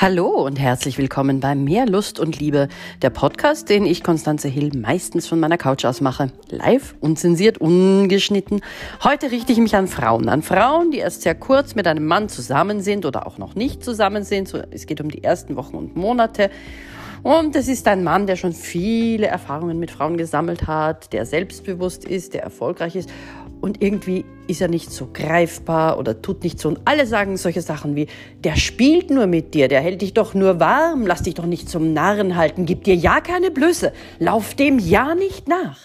[0.00, 2.68] Hallo und herzlich willkommen bei Mehr Lust und Liebe,
[3.02, 6.30] der Podcast, den ich, Konstanze Hill, meistens von meiner Couch aus mache.
[6.50, 8.60] Live, unzensiert, ungeschnitten.
[9.02, 12.28] Heute richte ich mich an Frauen, an Frauen, die erst sehr kurz mit einem Mann
[12.28, 14.54] zusammen sind oder auch noch nicht zusammen sind.
[14.70, 16.48] Es geht um die ersten Wochen und Monate.
[17.24, 22.04] Und es ist ein Mann, der schon viele Erfahrungen mit Frauen gesammelt hat, der selbstbewusst
[22.04, 23.10] ist, der erfolgreich ist
[23.60, 26.68] und irgendwie ist er nicht so greifbar oder tut nicht so.
[26.68, 28.06] Und alle sagen solche Sachen wie,
[28.42, 31.68] der spielt nur mit dir, der hält dich doch nur warm, lass dich doch nicht
[31.68, 35.78] zum Narren halten, gib dir ja keine Blöße, lauf dem ja nicht nach.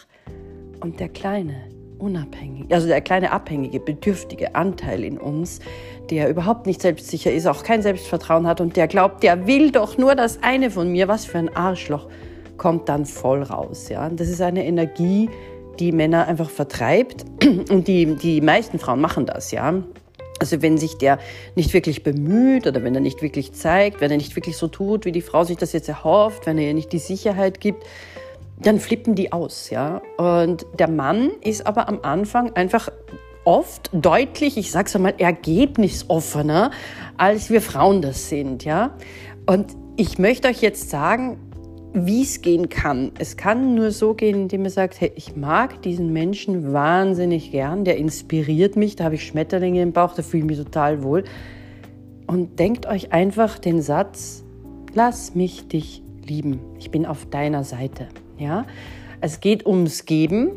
[0.79, 1.55] Und der kleine,
[1.99, 5.59] unabhängige, also der kleine abhängige, bedürftige Anteil in uns,
[6.09, 9.97] der überhaupt nicht selbstsicher ist, auch kein Selbstvertrauen hat und der glaubt, der will doch
[9.97, 12.07] nur das eine von mir, was für ein Arschloch,
[12.57, 13.89] kommt dann voll raus.
[13.89, 14.05] Ja?
[14.05, 15.29] Und das ist eine Energie,
[15.79, 17.25] die Männer einfach vertreibt.
[17.69, 19.83] Und die, die meisten Frauen machen das, ja.
[20.39, 21.19] Also wenn sich der
[21.55, 25.05] nicht wirklich bemüht oder wenn er nicht wirklich zeigt, wenn er nicht wirklich so tut,
[25.05, 27.83] wie die Frau sich das jetzt erhofft, wenn er ihr nicht die Sicherheit gibt,
[28.59, 30.01] dann flippen die aus, ja.
[30.17, 32.89] Und der Mann ist aber am Anfang einfach
[33.45, 36.71] oft deutlich, ich sag's einmal, ergebnisoffener,
[37.17, 38.95] als wir Frauen das sind, ja.
[39.45, 41.37] Und ich möchte euch jetzt sagen,
[41.93, 43.11] wie es gehen kann.
[43.19, 47.85] Es kann nur so gehen, indem man sagt, hey, ich mag diesen Menschen wahnsinnig gern,
[47.85, 51.23] der inspiriert mich, da habe ich Schmetterlinge im Bauch, da fühle ich mich total wohl.
[52.25, 54.43] Und denkt euch einfach den Satz,
[54.95, 58.07] lass mich dich lieben, ich bin auf deiner Seite.
[58.39, 58.65] Ja?
[59.21, 60.51] Es geht ums Geben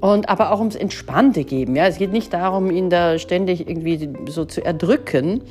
[0.00, 1.76] und aber auch ums entspannte Geben.
[1.76, 1.86] Ja?
[1.86, 5.42] Es geht nicht darum, ihn da ständig irgendwie so zu erdrücken,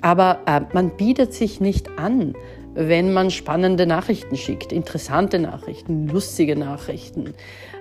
[0.00, 2.34] aber äh, man bietet sich nicht an,
[2.76, 7.34] wenn man spannende Nachrichten schickt, interessante Nachrichten, lustige Nachrichten.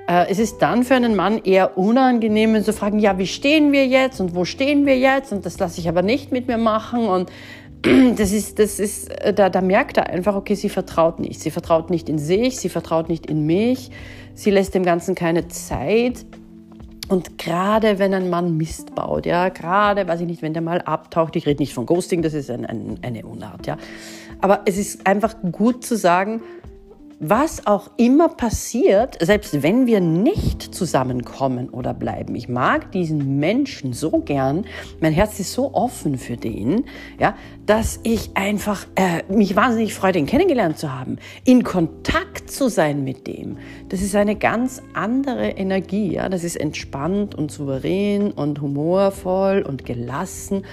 [0.08, 3.86] Äh, es ist dann für einen Mann eher unangenehm, zu fragen, ja, wie stehen wir
[3.86, 5.32] jetzt und wo stehen wir jetzt?
[5.32, 7.08] Und das lasse ich aber nicht mit mir machen.
[7.08, 7.32] Und
[8.18, 11.42] das ist, das ist, äh, da, da merkt er einfach, okay, sie vertraut nicht.
[11.42, 13.92] Sie vertraut nicht in sich, sie vertraut nicht in mich,
[14.34, 16.26] sie lässt dem Ganzen keine Zeit.
[17.08, 20.82] Und gerade wenn ein Mann Mist baut, ja, gerade, weiß ich nicht, wenn der mal
[20.82, 23.78] abtaucht, ich rede nicht von Ghosting, das ist ein, ein, eine Unart, ja.
[24.42, 26.42] Aber es ist einfach gut zu sagen,
[27.20, 32.36] was auch immer passiert, selbst wenn wir nicht zusammenkommen oder bleiben.
[32.36, 34.66] Ich mag diesen Menschen so gern,
[35.00, 36.86] mein Herz ist so offen für den,
[37.20, 42.70] ja, dass ich einfach äh, mich wahnsinnig freue, den kennengelernt zu haben, in Kontakt zu
[42.70, 43.58] sein mit dem.
[43.90, 49.86] Das ist eine ganz andere Energie, ja, das ist entspannt und souverän und humorvoll und
[49.86, 50.64] gelassen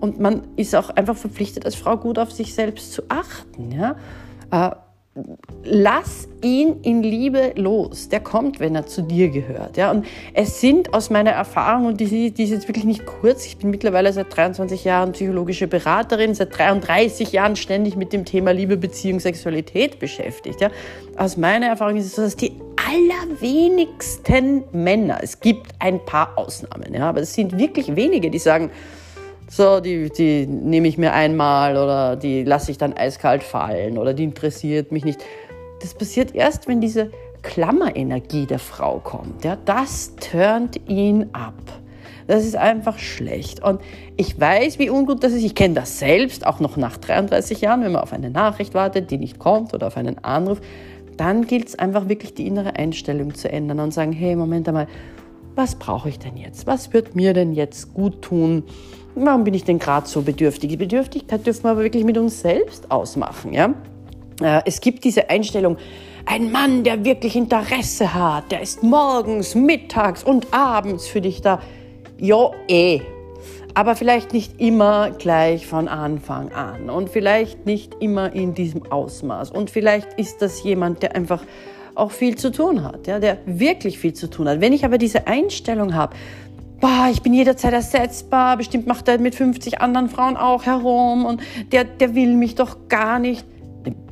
[0.00, 3.70] und man ist auch einfach verpflichtet, als Frau gut auf sich selbst zu achten.
[3.70, 3.96] Ja?
[4.50, 4.74] Äh,
[5.64, 8.08] lass ihn in Liebe los.
[8.08, 9.76] Der kommt, wenn er zu dir gehört.
[9.76, 9.90] Ja?
[9.90, 13.58] Und es sind aus meiner Erfahrung, und die, die ist jetzt wirklich nicht kurz, ich
[13.58, 18.76] bin mittlerweile seit 23 Jahren psychologische Beraterin, seit 33 Jahren ständig mit dem Thema Liebe,
[18.76, 20.60] Beziehung, Sexualität beschäftigt.
[20.60, 20.70] Ja?
[21.16, 26.94] Aus meiner Erfahrung ist es so, dass die allerwenigsten Männer, es gibt ein paar Ausnahmen,
[26.94, 28.70] ja, aber es sind wirklich wenige, die sagen,
[29.52, 34.14] so, die, die nehme ich mir einmal oder die lasse ich dann eiskalt fallen oder
[34.14, 35.24] die interessiert mich nicht.
[35.80, 37.10] Das passiert erst, wenn diese
[37.42, 39.44] Klammerenergie der Frau kommt.
[39.44, 41.54] Ja, das turnt ihn ab.
[42.28, 43.60] Das ist einfach schlecht.
[43.60, 43.80] Und
[44.16, 45.42] ich weiß, wie ungut das ist.
[45.42, 49.10] Ich kenne das selbst, auch noch nach 33 Jahren, wenn man auf eine Nachricht wartet,
[49.10, 50.60] die nicht kommt oder auf einen Anruf.
[51.16, 54.86] Dann gilt es einfach wirklich, die innere Einstellung zu ändern und sagen, hey, Moment einmal,
[55.60, 56.66] was brauche ich denn jetzt?
[56.66, 58.64] Was wird mir denn jetzt gut tun?
[59.14, 60.70] Warum bin ich denn gerade so bedürftig?
[60.70, 63.52] Die Bedürftigkeit dürfen wir aber wirklich mit uns selbst ausmachen.
[63.52, 63.74] Ja?
[64.40, 65.76] Äh, es gibt diese Einstellung,
[66.24, 71.60] ein Mann, der wirklich Interesse hat, der ist morgens, mittags und abends für dich da.
[72.16, 73.02] Ja, eh.
[73.74, 79.50] Aber vielleicht nicht immer gleich von Anfang an und vielleicht nicht immer in diesem Ausmaß.
[79.50, 81.42] Und vielleicht ist das jemand, der einfach
[82.00, 84.60] auch viel zu tun hat, ja, der wirklich viel zu tun hat.
[84.60, 86.16] Wenn ich aber diese Einstellung habe,
[86.80, 91.42] boah, ich bin jederzeit ersetzbar, bestimmt macht er mit 50 anderen Frauen auch herum und
[91.72, 93.44] der, der will mich doch gar nicht,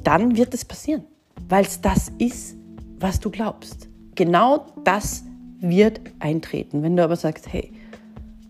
[0.04, 1.04] dann wird es passieren,
[1.48, 2.56] weil es das ist,
[3.00, 3.88] was du glaubst.
[4.14, 5.24] Genau das
[5.60, 6.82] wird eintreten.
[6.82, 7.72] Wenn du aber sagst, hey,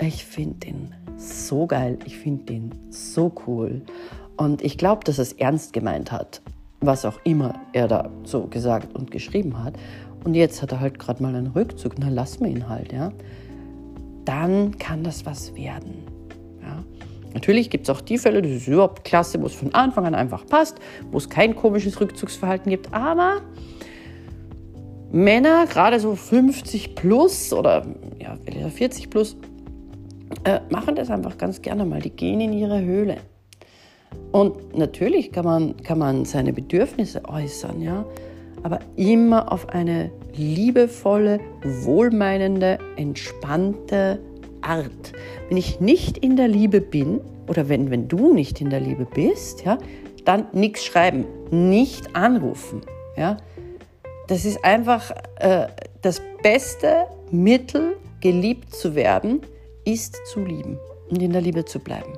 [0.00, 3.82] ich finde den so geil, ich finde den so cool
[4.36, 6.40] und ich glaube, dass es ernst gemeint hat,
[6.80, 9.74] was auch immer er da so gesagt und geschrieben hat.
[10.24, 13.12] Und jetzt hat er halt gerade mal einen Rückzug, na lass mir ihn halt, ja
[14.28, 16.04] dann kann das was werden.
[16.60, 16.84] Ja.
[17.32, 20.14] Natürlich gibt es auch die Fälle, das ist überhaupt klasse, wo es von Anfang an
[20.14, 20.76] einfach passt,
[21.10, 23.40] wo es kein komisches Rückzugsverhalten gibt, aber
[25.10, 27.86] Männer, gerade so 50 plus oder
[28.20, 28.36] ja,
[28.68, 29.38] 40 plus,
[30.44, 32.02] äh, machen das einfach ganz gerne mal.
[32.02, 33.16] Die gehen in ihre Höhle.
[34.32, 38.04] Und natürlich kann man, kann man seine Bedürfnisse äußern, ja,
[38.62, 44.20] aber immer auf eine liebevolle, wohlmeinende, entspannte
[44.60, 45.12] Art.
[45.48, 49.06] Wenn ich nicht in der Liebe bin oder wenn, wenn du nicht in der Liebe
[49.06, 49.78] bist, ja,
[50.24, 52.82] dann nichts schreiben, nicht anrufen.
[53.16, 53.38] Ja.
[54.26, 55.68] Das ist einfach äh,
[56.02, 59.40] das beste Mittel, geliebt zu werden,
[59.84, 60.78] ist zu lieben
[61.08, 62.12] und in der Liebe zu bleiben.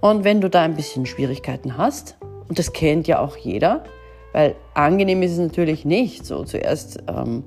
[0.00, 2.16] Und wenn du da ein bisschen Schwierigkeiten hast,
[2.48, 3.84] und das kennt ja auch jeder,
[4.32, 7.44] weil angenehm ist es natürlich nicht, so zuerst ähm,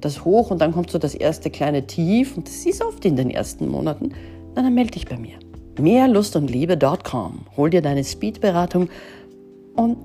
[0.00, 3.16] das Hoch und dann kommt so das erste kleine Tief und das ist oft in
[3.16, 4.10] den ersten Monaten,
[4.54, 5.38] dann, dann melde dich bei mir.
[5.80, 7.46] Mehrlustundliebe.com.
[7.56, 8.88] Hol dir deine Speedberatung
[9.74, 9.98] und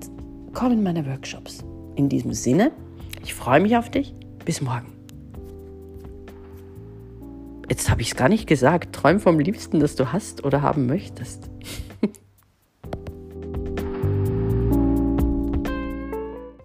[0.52, 1.64] komm in meine Workshops.
[1.96, 2.72] In diesem Sinne,
[3.22, 4.14] ich freue mich auf dich.
[4.44, 4.99] Bis morgen.
[7.70, 8.96] Jetzt habe ich es gar nicht gesagt.
[8.96, 11.48] Träum vom Liebsten, das du hast oder haben möchtest.